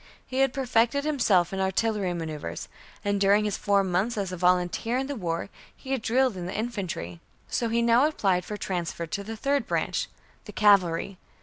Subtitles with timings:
[0.25, 2.67] He had perfected himself in artillery maneuvers;
[3.05, 6.47] and during his four months as a volunteer in the War, he had drilled in
[6.47, 7.19] the infantry.
[7.47, 10.07] So he now applied for transfer to the third branch,
[10.45, 11.19] the cavalry.